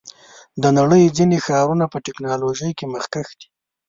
د 0.61 0.63
نړۍ 0.77 1.03
ځینې 1.17 1.37
ښارونه 1.45 1.85
په 1.89 1.97
ټیکنالوژۍ 2.05 2.71
کې 2.77 2.85
مخکښ 2.93 3.27
دي. 3.39 3.47